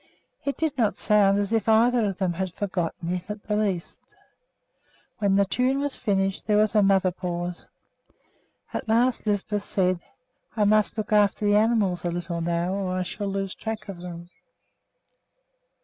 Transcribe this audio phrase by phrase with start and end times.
[0.45, 4.01] It did not sound as if either of them had forgotten it in the least.
[5.19, 7.67] When the tune was finished there was another pause.
[8.73, 10.01] At last Lisbeth said,
[10.57, 14.01] "I must look after the animals a little now, or I shall lose track of
[14.01, 14.31] them."